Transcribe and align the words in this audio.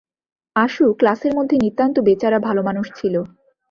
আশু 0.55 0.85
ক্লাসের 0.99 1.33
মধ্যে 1.37 1.55
নিতান্ত 1.57 1.95
বেচারা 2.07 2.39
ভালোমানুষ 2.47 2.87
ছিল। 2.95 3.15